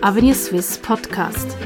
[0.00, 1.56] Avenue Swiss Podcast.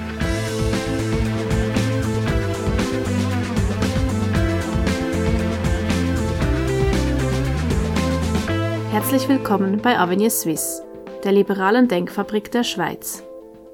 [8.90, 10.82] Herzlich willkommen bei Avenue Swiss,
[11.24, 13.22] der liberalen Denkfabrik der Schweiz.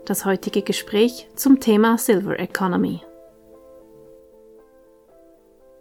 [0.06, 3.00] Das heutige Gespräch zum Thema Silver Economy.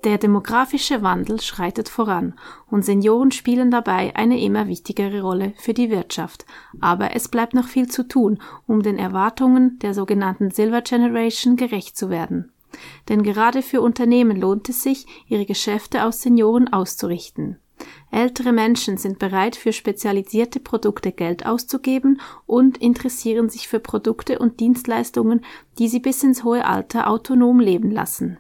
[0.03, 2.35] Der demografische Wandel schreitet voran
[2.69, 6.45] und Senioren spielen dabei eine immer wichtigere Rolle für die Wirtschaft.
[6.79, 11.97] Aber es bleibt noch viel zu tun, um den Erwartungen der sogenannten Silver Generation gerecht
[11.97, 12.51] zu werden.
[13.09, 17.57] Denn gerade für Unternehmen lohnt es sich, ihre Geschäfte aus Senioren auszurichten.
[18.11, 24.59] Ältere Menschen sind bereit, für spezialisierte Produkte Geld auszugeben und interessieren sich für Produkte und
[24.59, 25.41] Dienstleistungen,
[25.77, 28.37] die sie bis ins hohe Alter autonom leben lassen.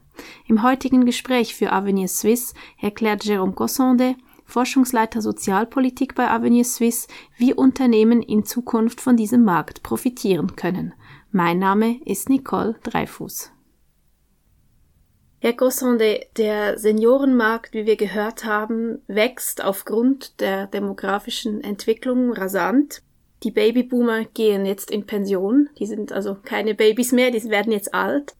[0.47, 7.53] Im heutigen Gespräch für Avenir Suisse erklärt Jérôme Cossonde, Forschungsleiter Sozialpolitik bei Avenir Suisse, wie
[7.53, 10.93] Unternehmen in Zukunft von diesem Markt profitieren können.
[11.31, 13.51] Mein Name ist Nicole Dreifuß.
[15.39, 23.03] Herr Gossonde, der Seniorenmarkt, wie wir gehört haben, wächst aufgrund der demografischen Entwicklung rasant.
[23.43, 27.93] Die Babyboomer gehen jetzt in Pension, die sind also keine Babys mehr, die werden jetzt
[27.93, 28.35] alt.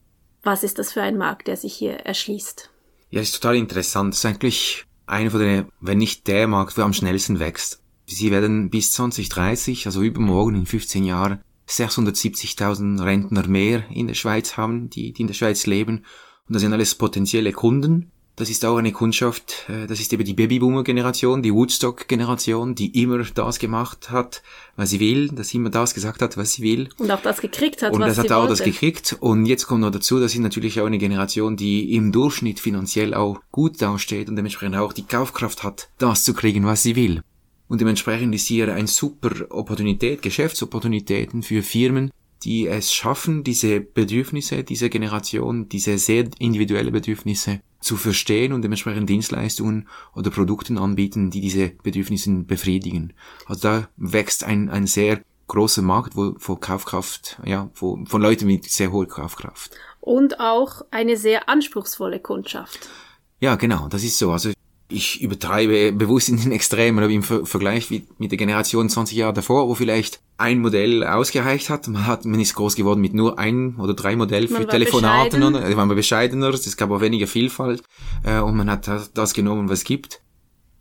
[0.47, 2.69] Was ist das für ein Markt, der sich hier erschließt?
[3.09, 4.13] Ja, ist total interessant.
[4.13, 7.83] Das ist eigentlich einer von den, wenn nicht der Markt, der am schnellsten wächst.
[8.05, 14.55] Sie werden bis 2030, also übermorgen in 15 Jahren, 670.000 Rentner mehr in der Schweiz
[14.55, 16.05] haben, die, die in der Schweiz leben.
[16.47, 18.13] Und das sind alles potenzielle Kunden.
[18.37, 23.23] Das ist auch eine Kundschaft, äh, das ist eben die Babyboomer-Generation, die Woodstock-Generation, die immer
[23.23, 24.43] das gemacht hat,
[24.75, 26.87] was sie will, dass sie immer das gesagt hat, was sie will.
[26.99, 28.53] Und auch das gekriegt hat, Und was das hat auch wollte.
[28.53, 29.17] das gekriegt.
[29.19, 33.15] Und jetzt kommt noch dazu, das ist natürlich auch eine Generation, die im Durchschnitt finanziell
[33.15, 37.23] auch gut dasteht und dementsprechend auch die Kaufkraft hat, das zu kriegen, was sie will.
[37.67, 42.11] Und dementsprechend ist hier ein super Opportunität, Geschäftsopportunitäten für Firmen,
[42.43, 49.09] die es schaffen, diese Bedürfnisse dieser Generation, diese sehr individuelle Bedürfnisse zu verstehen und dementsprechend
[49.09, 53.13] Dienstleistungen oder Produkten anbieten, die diese Bedürfnisse befriedigen.
[53.45, 58.47] Also da wächst ein, ein sehr großer Markt, wo, wo Kaufkraft, ja, wo, von Leuten
[58.47, 59.71] mit sehr hoher Kaufkraft.
[60.01, 62.89] Und auch eine sehr anspruchsvolle Kundschaft.
[63.39, 64.31] Ja, genau, das ist so.
[64.31, 64.51] Also
[64.89, 69.33] ich übertreibe bewusst in den Extremen, aber im Ver Vergleich mit der Generation 20 Jahre
[69.33, 73.37] davor, wo vielleicht ein Modell ausgereicht hat, man hat, man ist groß geworden mit nur
[73.37, 77.83] ein oder drei Modellen für Telefonaten, oder, man war bescheidener, es gab auch weniger Vielfalt,
[78.23, 80.21] äh, und man hat das genommen, was es gibt.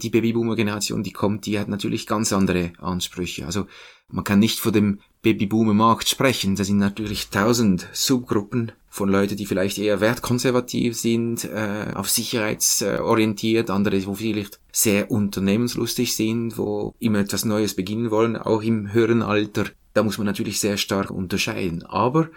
[0.03, 3.47] Die Babyboomer-Generation, die kommt, die hat natürlich ganz andere Ansprüche.
[3.47, 3.67] Also
[4.09, 6.55] man kann nicht von dem Babyboomer-Markt sprechen.
[6.55, 13.69] Da sind natürlich tausend Subgruppen von Leuten, die vielleicht eher wertkonservativ sind, äh, auf sicherheitsorientiert,
[13.69, 19.23] andere, wo vielleicht sehr unternehmenslustig sind, wo immer etwas Neues beginnen wollen, auch im höheren
[19.23, 19.65] Alter.
[19.95, 21.83] Da muss man natürlich sehr stark unterscheiden.
[21.85, 22.29] Aber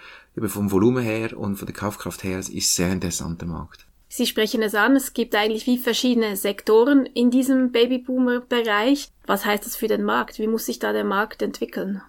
[0.48, 3.86] vom Volumen her und von der Kaufkraft her ist sehr interessanter Markt.
[4.08, 9.10] Sie sprechen es an, es gibt eigentlich wie verschiedene Sektoren in diesem Babyboomer-Bereich.
[9.28, 10.40] Was heißt das für den Markt?
[10.40, 12.02] Wie muss sich da der Markt entwickeln?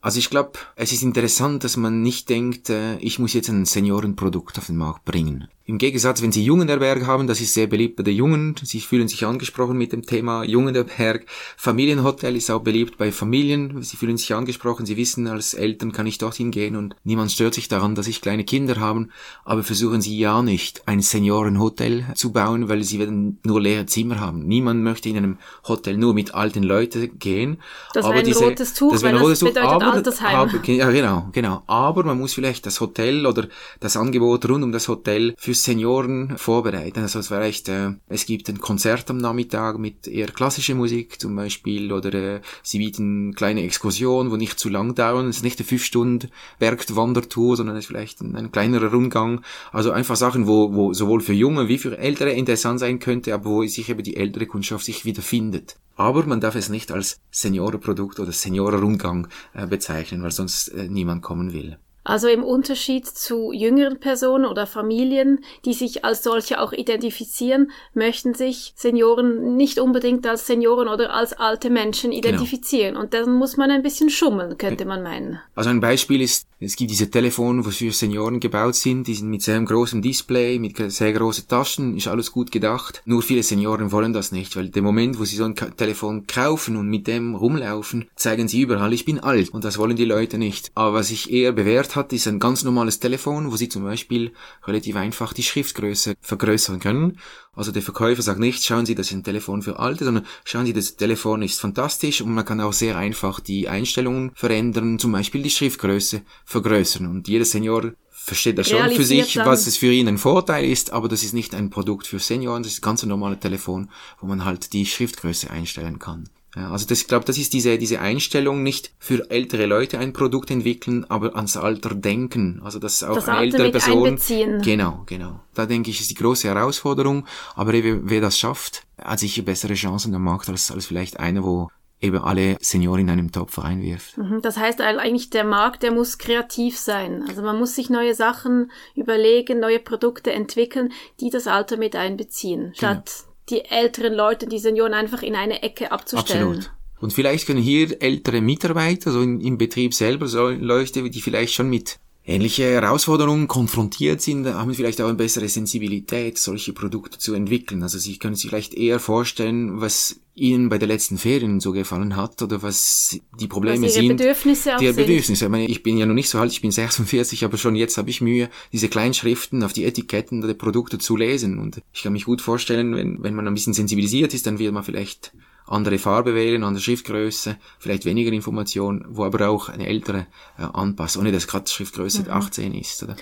[0.00, 3.64] Also ich glaube, es ist interessant, dass man nicht denkt, äh, ich muss jetzt ein
[3.64, 5.48] Seniorenprodukt auf den Markt bringen.
[5.68, 9.08] Im Gegensatz, wenn Sie Jungenherberg haben, das ist sehr beliebt bei den Jungen, Sie fühlen
[9.08, 11.26] sich angesprochen mit dem Thema Jungenherberg.
[11.56, 16.06] Familienhotel ist auch beliebt bei Familien, Sie fühlen sich angesprochen, Sie wissen, als Eltern kann
[16.06, 19.08] ich dorthin gehen und niemand stört sich daran, dass ich kleine Kinder habe,
[19.44, 24.20] aber versuchen Sie ja nicht, ein Seniorenhotel zu bauen, weil Sie werden nur leere Zimmer
[24.20, 24.46] haben.
[24.46, 27.60] Niemand möchte in einem Hotel nur mit alten Leuten gehen.
[27.92, 29.92] Das aber wäre ein diese, rotes Tuch, das wäre ein das rotes Tuch, bedeutet aber,
[29.94, 30.36] Altersheim.
[30.36, 31.64] aber ja, genau, genau.
[31.66, 33.48] Aber man muss vielleicht das Hotel oder
[33.80, 37.00] das Angebot rund um das Hotel für Senioren vorbereiten.
[37.00, 41.34] Also es vielleicht, äh, es gibt ein Konzert am Nachmittag mit eher klassischer Musik zum
[41.34, 45.28] Beispiel oder äh, sie bieten kleine Exkursionen, wo nicht zu lang dauern.
[45.28, 49.42] Es ist nicht eine fünf Stunden Bergwandertour, sondern es ist vielleicht ein, ein kleinerer Rundgang.
[49.72, 53.50] Also einfach Sachen, wo, wo sowohl für Junge wie für Ältere interessant sein könnte, aber
[53.50, 55.76] wo sich eben die ältere Kundschaft sich wiederfindet.
[55.96, 61.22] Aber man darf es nicht als Seniorenprodukt oder Seniorenrundgang äh, bezeichnen, weil sonst äh, niemand
[61.22, 61.78] kommen will.
[62.06, 68.32] Also im Unterschied zu jüngeren Personen oder Familien, die sich als solche auch identifizieren, möchten
[68.32, 72.94] sich Senioren nicht unbedingt als Senioren oder als alte Menschen identifizieren.
[72.94, 73.00] Genau.
[73.00, 75.40] Und dann muss man ein bisschen schummeln, könnte man meinen.
[75.56, 79.28] Also ein Beispiel ist, es gibt diese Telefone, wo für Senioren gebaut sind, die sind
[79.28, 83.02] mit sehr großem Display, mit sehr großen Taschen, ist alles gut gedacht.
[83.04, 86.76] Nur viele Senioren wollen das nicht, weil der Moment, wo sie so ein Telefon kaufen
[86.76, 89.50] und mit dem rumlaufen, zeigen sie überall, ich bin alt.
[89.50, 90.70] Und das wollen die Leute nicht.
[90.76, 94.32] Aber was ich eher bewährt hat, ist ein ganz normales Telefon, wo Sie zum Beispiel
[94.66, 97.18] relativ einfach die Schriftgröße vergrößern können.
[97.54, 100.66] Also der Verkäufer sagt nicht, schauen Sie, das ist ein Telefon für Alte, sondern schauen
[100.66, 105.12] Sie, das Telefon ist fantastisch und man kann auch sehr einfach die Einstellungen verändern, zum
[105.12, 107.06] Beispiel die Schriftgröße vergrößern.
[107.06, 109.46] Und jeder Senior versteht das schon für sich, dann.
[109.46, 112.62] was es für ihn ein Vorteil ist, aber das ist nicht ein Produkt für Senioren,
[112.62, 113.88] das ist ein ganz normales Telefon,
[114.20, 116.28] wo man halt die Schriftgröße einstellen kann.
[116.56, 120.14] Ja, also das, ich glaube, das ist diese, diese Einstellung, nicht für ältere Leute ein
[120.14, 122.62] Produkt entwickeln, aber ans Alter denken.
[122.64, 124.06] Also dass auch das eine Alter ältere Person.
[124.06, 124.62] Einbeziehen.
[124.62, 125.40] Genau, genau.
[125.54, 127.26] Da denke ich, ist die große Herausforderung.
[127.54, 131.44] Aber wer, wer das schafft, hat sicher bessere Chancen am Markt als, als vielleicht einer,
[131.44, 131.68] wo
[132.00, 134.16] eben alle Senioren in einem Topf reinwirft.
[134.16, 137.24] Mhm, das heißt eigentlich, der Markt, der muss kreativ sein.
[137.28, 142.72] Also man muss sich neue Sachen überlegen, neue Produkte entwickeln, die das Alter mit einbeziehen,
[142.72, 142.74] genau.
[142.74, 146.48] statt die älteren Leute, die Senioren einfach in eine Ecke abzustellen.
[146.48, 146.72] Absolut.
[146.98, 151.52] Und vielleicht können hier ältere Mitarbeiter, so in, im Betrieb selber, so Leute, die vielleicht
[151.52, 157.34] schon mit ähnliche Herausforderungen konfrontiert sind, haben vielleicht auch eine bessere Sensibilität, solche Produkte zu
[157.34, 157.82] entwickeln.
[157.82, 162.16] Also Sie können sich vielleicht eher vorstellen, was Ihnen bei der letzten Ferien so gefallen
[162.16, 164.16] hat oder was die Probleme was ihre sind.
[164.18, 164.92] Bedürfnisse auch die.
[164.92, 165.44] Bedürfnisse.
[165.46, 167.96] Ich, meine, ich bin ja noch nicht so alt, ich bin 46, aber schon jetzt
[167.96, 171.58] habe ich Mühe, diese Kleinschriften auf die Etiketten der Produkte zu lesen.
[171.58, 174.74] Und ich kann mich gut vorstellen, wenn, wenn man ein bisschen sensibilisiert ist, dann wird
[174.74, 175.32] man vielleicht
[175.66, 180.26] andere Farbe wählen, andere Schriftgröße, vielleicht weniger Information, wo aber auch eine ältere
[180.58, 182.30] äh, anpasst, ohne dass gerade Schriftgröße mhm.
[182.30, 183.02] 18 ist.
[183.02, 183.16] Oder?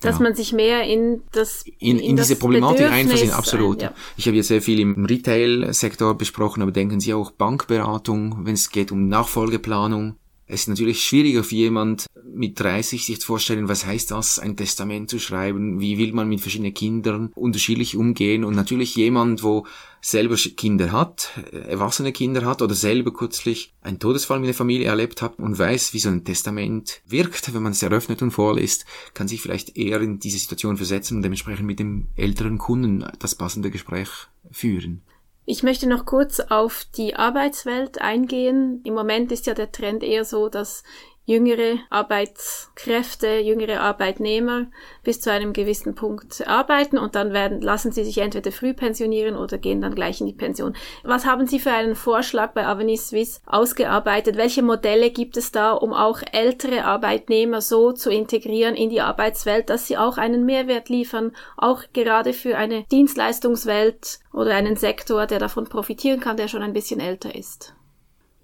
[0.00, 0.22] Dass ja.
[0.22, 3.82] man sich mehr in das in, in, in diese Problematik einversetzt, absolut.
[3.82, 3.94] Ein, ja.
[4.16, 8.70] Ich habe jetzt sehr viel im Retail-Sektor besprochen, aber denken Sie auch Bankberatung, wenn es
[8.70, 10.16] geht um Nachfolgeplanung,
[10.46, 14.56] es ist natürlich schwieriger für jemand mit 30 sich zu vorstellen, was heißt das, ein
[14.56, 19.66] Testament zu schreiben, wie will man mit verschiedenen Kindern unterschiedlich umgehen und natürlich jemand, wo
[20.00, 25.22] selber Kinder hat, erwachsene Kinder hat oder selber kürzlich einen Todesfall mit der Familie erlebt
[25.22, 29.28] hat und weiß, wie so ein Testament wirkt, wenn man es eröffnet und vorliest, kann
[29.28, 33.70] sich vielleicht eher in diese Situation versetzen und dementsprechend mit dem älteren Kunden das passende
[33.70, 34.08] Gespräch
[34.50, 35.02] führen.
[35.46, 38.80] Ich möchte noch kurz auf die Arbeitswelt eingehen.
[38.84, 40.84] Im Moment ist ja der Trend eher so, dass
[41.26, 44.66] jüngere Arbeitskräfte, jüngere Arbeitnehmer
[45.02, 49.36] bis zu einem gewissen Punkt arbeiten und dann werden, lassen sie sich entweder früh pensionieren
[49.36, 50.76] oder gehen dann gleich in die Pension.
[51.02, 54.36] Was haben Sie für einen Vorschlag bei Avenue Suisse ausgearbeitet?
[54.36, 59.70] Welche Modelle gibt es da, um auch ältere Arbeitnehmer so zu integrieren in die Arbeitswelt,
[59.70, 65.38] dass sie auch einen Mehrwert liefern, auch gerade für eine Dienstleistungswelt oder einen Sektor, der
[65.38, 67.74] davon profitieren kann, der schon ein bisschen älter ist?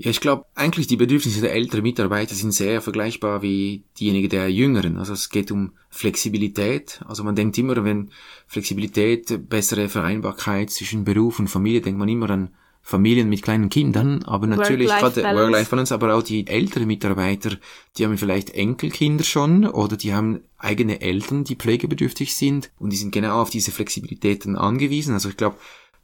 [0.03, 4.51] Ja, ich glaube, eigentlich die Bedürfnisse der älteren Mitarbeiter sind sehr vergleichbar wie diejenigen der
[4.51, 4.97] jüngeren.
[4.97, 7.03] Also es geht um Flexibilität.
[7.07, 8.11] Also man denkt immer, wenn
[8.47, 12.49] Flexibilität, bessere Vereinbarkeit zwischen Beruf und Familie, denkt man immer an
[12.81, 17.59] Familien mit kleinen Kindern, aber natürlich gerade Work-Life-Balance, aber auch die älteren Mitarbeiter,
[17.99, 22.97] die haben vielleicht Enkelkinder schon oder die haben eigene Eltern, die pflegebedürftig sind und die
[22.97, 25.13] sind genau auf diese Flexibilitäten angewiesen.
[25.13, 25.57] Also ich glaube,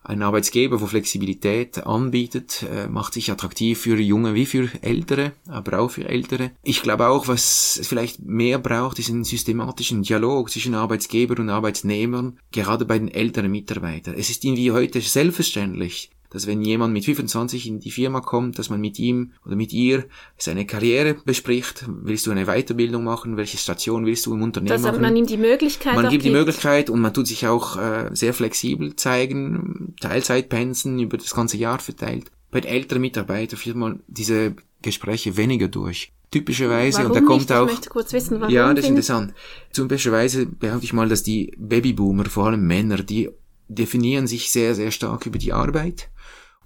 [0.07, 5.81] ein Arbeitsgeber, wo Flexibilität anbietet, äh, macht sich attraktiv für Junge wie für Ältere, aber
[5.81, 6.53] auch für Ältere.
[6.63, 11.51] Ich glaube auch, was es vielleicht mehr braucht, ist einen systematischen Dialog zwischen Arbeitsgeber und
[11.51, 14.15] Arbeitnehmern, gerade bei den älteren Mitarbeitern.
[14.17, 18.71] Es ist irgendwie heute selbstverständlich, dass wenn jemand mit 25 in die Firma kommt, dass
[18.71, 20.05] man mit ihm oder mit ihr
[20.37, 21.85] seine Karriere bespricht.
[21.89, 23.37] Willst du eine Weiterbildung machen?
[23.37, 25.03] Welche Station willst du im Unternehmen dass machen?
[25.03, 28.35] Man ihm die Möglichkeit Man gibt die Möglichkeit und man tut sich auch äh, sehr
[28.35, 32.31] flexibel zeigen, Teilzeitpensen über das ganze Jahr verteilt.
[32.51, 36.13] Bei älteren Mitarbeitern führt man diese Gespräche weniger durch.
[36.31, 37.53] Typischerweise, warum und da kommt nicht?
[37.53, 37.67] auch.
[37.67, 38.53] Ich möchte kurz wissen, warum.
[38.53, 39.33] Ja, das ist interessant.
[39.73, 43.31] Typischerweise behaupte ich mal, dass die Babyboomer, vor allem Männer, die
[43.69, 46.09] definieren sich sehr, sehr stark über die Arbeit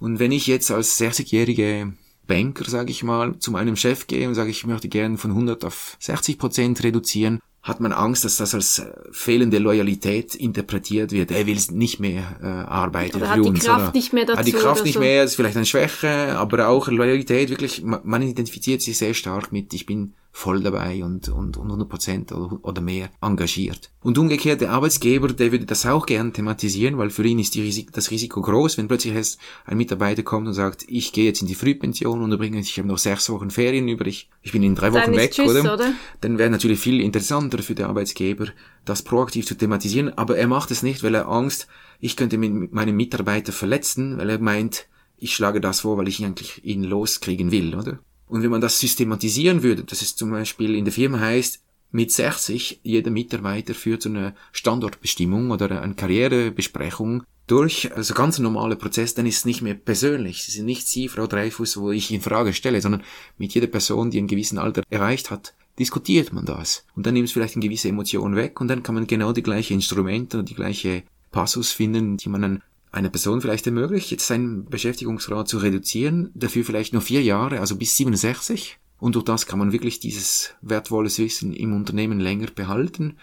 [0.01, 1.93] und wenn ich jetzt als 60-jährige
[2.25, 5.63] Banker, sage ich mal, zu meinem Chef gehe und sage, ich möchte gerne von 100
[5.63, 11.29] auf 60 Prozent reduzieren, hat man Angst, dass das als äh, fehlende Loyalität interpretiert wird.
[11.29, 13.59] Er will nicht mehr äh, arbeiten oder für hat uns.
[13.59, 14.99] Die Kraft oder nicht mehr dazu hat die Kraft nicht so.
[14.99, 19.71] mehr, ist vielleicht eine Schwäche, aber auch Loyalität, wirklich, man identifiziert sich sehr stark mit,
[19.75, 23.91] ich bin voll dabei und, und, und 100 Prozent oder, oder mehr engagiert.
[24.01, 27.61] Und umgekehrt, der Arbeitsgeber, der würde das auch gern thematisieren, weil für ihn ist die
[27.61, 31.47] Risik das Risiko groß, wenn plötzlich ein Mitarbeiter kommt und sagt, ich gehe jetzt in
[31.47, 34.93] die Frühpension und übrigens, ich habe noch sechs Wochen Ferien übrig, ich bin in drei
[34.93, 35.73] Wochen weg, tschüss, oder?
[35.73, 35.93] oder?
[36.21, 38.47] Dann wäre natürlich viel interessanter für den Arbeitsgeber,
[38.85, 41.67] das proaktiv zu thematisieren, aber er macht es nicht, weil er Angst,
[41.99, 46.63] ich könnte meinen Mitarbeiter verletzen, weil er meint, ich schlage das vor, weil ich eigentlich
[46.65, 47.99] ihn loskriegen will, oder?
[48.31, 51.61] Und wenn man das systematisieren würde, dass es zum Beispiel in der Firma heißt,
[51.91, 58.77] mit 60 jeder Mitarbeiter führt so eine Standortbestimmung oder eine Karrierebesprechung durch, also ganz normaler
[58.77, 60.43] Prozess, dann ist es nicht mehr persönlich.
[60.43, 63.03] Sie sind nicht Sie, Frau Dreifuß, wo ich in Frage stelle, sondern
[63.37, 66.85] mit jeder Person, die einen gewissen Alter erreicht hat, diskutiert man das.
[66.95, 69.43] Und dann nimmt es vielleicht eine gewisse Emotion weg und dann kann man genau die
[69.43, 74.27] gleiche Instrumente und die gleiche Passus finden, die man dann einer Person vielleicht ermöglicht, jetzt
[74.27, 78.79] seinen Beschäftigungsgrad zu reduzieren, dafür vielleicht nur vier Jahre, also bis 67.
[78.99, 83.17] Und durch das kann man wirklich dieses wertvolles Wissen im Unternehmen länger behalten.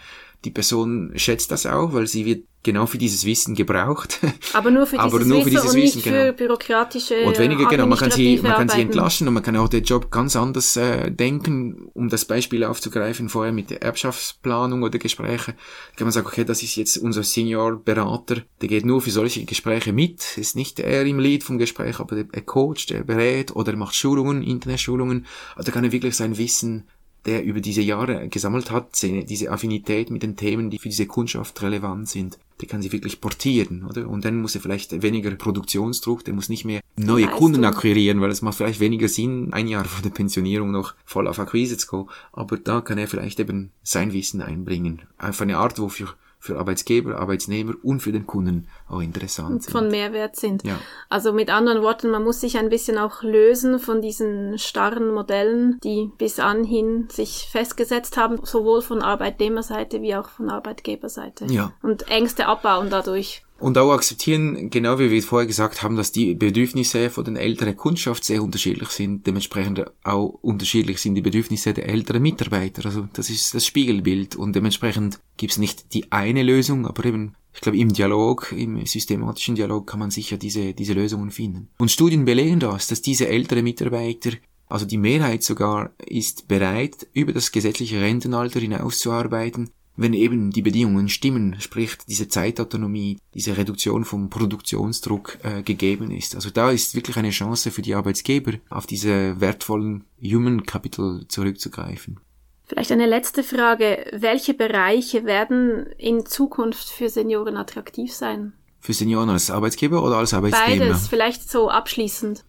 [0.45, 4.18] Die Person schätzt das auch, weil sie wird genau für dieses Wissen gebraucht.
[4.52, 6.16] Aber nur für dieses, Aber nur für dieses Wissen, Wissen, und nicht genau.
[6.16, 9.57] für bürokratische Und weniger, genau, man kann sie, man kann sie entlaschen und man kann
[9.57, 14.83] auch den Job ganz anders äh, denken, um das Beispiel aufzugreifen, vorher mit der Erbschaftsplanung
[14.83, 15.54] oder Gespräche,
[15.97, 19.92] kann man sagen, okay, das ist jetzt unser Senior-Berater, der geht nur für solche Gespräche
[19.92, 23.78] mit, ist nicht er im Lead vom Gespräch, aber er coacht, er berät oder er
[23.78, 25.26] macht Schulungen, Internetschulungen,
[25.57, 26.85] also da kann er wirklich sein Wissen
[27.27, 31.07] der über diese Jahre gesammelt hat, seine- diese Affinität mit den Themen, die für diese
[31.07, 34.09] Kundschaft relevant sind, die kann sie wirklich portieren, oder?
[34.09, 37.39] Und dann muss er vielleicht weniger Produktionsdruck, der muss nicht mehr neue Leistung.
[37.39, 41.29] Kunden akquirieren, weil es macht vielleicht weniger Sinn, ein Jahr vor der Pensionierung noch voll
[41.29, 42.11] auf Akquise zu gehen.
[42.33, 45.03] Aber da kann er vielleicht eben sein Wissen einbringen.
[45.19, 45.89] Auf eine Art, wo
[46.38, 49.73] für, Arbeitsgeber, Arbeitsnehmer und für den Kunden auch interessant und sind.
[49.73, 50.64] von Mehrwert sind.
[50.64, 50.78] Ja.
[51.09, 55.78] Also mit anderen Worten, man muss sich ein bisschen auch lösen von diesen starren Modellen,
[55.83, 61.47] die bis anhin sich festgesetzt haben, sowohl von Arbeitnehmerseite wie auch von Arbeitgeberseite.
[61.47, 61.73] Ja.
[61.83, 63.45] Und Ängste abbauen dadurch.
[63.61, 67.77] Und auch akzeptieren, genau wie wir vorher gesagt haben, dass die Bedürfnisse von den älteren
[67.77, 72.87] Kundschaft sehr unterschiedlich sind, dementsprechend auch unterschiedlich sind die Bedürfnisse der älteren Mitarbeiter.
[72.87, 77.35] Also das ist das Spiegelbild und dementsprechend gibt es nicht die eine Lösung, aber eben,
[77.53, 81.69] ich glaube, im Dialog, im systematischen Dialog kann man sicher diese, diese Lösungen finden.
[81.79, 84.31] Und Studien belegen das, dass diese älteren Mitarbeiter
[84.69, 90.50] also die Mehrheit sogar ist bereit, über das gesetzliche Rentenalter hinaus zu arbeiten, wenn eben
[90.50, 96.35] die Bedingungen stimmen, sprich diese Zeitautonomie, diese Reduktion vom Produktionsdruck äh, gegeben ist.
[96.35, 102.21] Also da ist wirklich eine Chance für die Arbeitsgeber, auf diese wertvollen Human Capital zurückzugreifen.
[102.64, 104.07] Vielleicht eine letzte Frage.
[104.12, 108.52] Welche Bereiche werden in Zukunft für Senioren attraktiv sein?
[108.78, 110.87] Für Senioren als Arbeitgeber oder als Arbeitnehmer?
[110.87, 112.45] Beides, vielleicht so abschließend.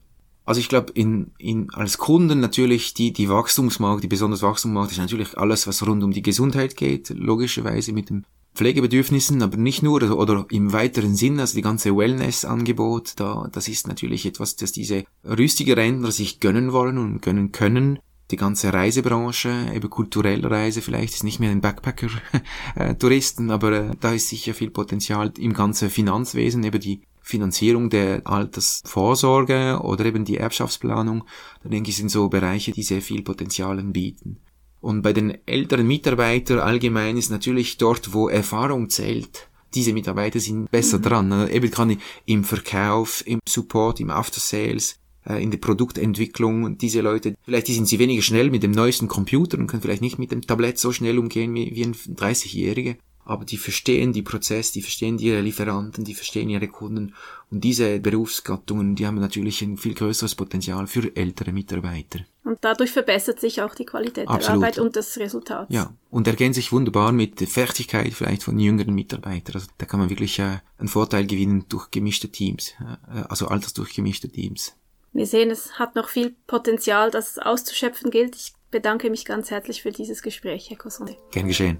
[0.50, 4.98] Also ich glaube, in, in, als Kunden natürlich die, die Wachstumsmarkt, die besonders Wachstumsmarkt ist
[4.98, 8.26] natürlich alles, was rund um die Gesundheit geht, logischerweise mit den
[8.56, 13.68] Pflegebedürfnissen, aber nicht nur oder, oder im weiteren Sinn, also die ganze Wellness-Angebot, da, das
[13.68, 18.00] ist natürlich etwas, das diese rüstige Rentner sich gönnen wollen und gönnen können.
[18.32, 24.14] Die ganze Reisebranche, eben kulturelle Reise vielleicht, ist nicht mehr ein Backpacker-Touristen, aber äh, da
[24.14, 30.38] ist sicher viel Potenzial im ganzen Finanzwesen, eben die Finanzierung der Altersvorsorge oder eben die
[30.38, 31.24] Erbschaftsplanung,
[31.64, 34.40] da denke ich, sind so Bereiche, die sehr viel Potenzialen bieten.
[34.82, 40.72] Und bei den älteren Mitarbeitern allgemein ist natürlich dort, wo Erfahrung zählt, diese Mitarbeiter sind
[40.72, 41.32] besser dran.
[41.32, 44.96] Also Eben kann ich im Verkauf, im Support, im After Sales,
[45.26, 49.60] äh, in der Produktentwicklung, diese Leute, vielleicht sind sie weniger schnell mit dem neuesten Computer
[49.60, 52.98] und können vielleicht nicht mit dem Tablett so schnell umgehen wie, ein 30-Jährige,
[53.30, 57.14] aber die verstehen die Prozesse, die verstehen ihre Lieferanten, die verstehen ihre Kunden
[57.52, 62.22] und diese Berufsgattungen, die haben natürlich ein viel größeres Potenzial für ältere Mitarbeiter.
[62.44, 64.48] Und dadurch verbessert sich auch die Qualität Absolut.
[64.48, 65.72] der Arbeit und des Resultats.
[65.72, 69.56] Ja, und ergänzt sich wunderbar mit der Fertigkeit vielleicht von jüngeren Mitarbeitern.
[69.56, 74.30] Also da kann man wirklich äh, einen Vorteil gewinnen durch gemischte Teams, äh, also altersdurchgemischte
[74.30, 74.74] Teams.
[75.14, 78.36] Wir sehen, es hat noch viel Potenzial, das auszuschöpfen gilt.
[78.36, 81.16] Ich bedanke mich ganz herzlich für dieses Gespräch, Herr Cosonde.
[81.32, 81.80] Gern geschehen.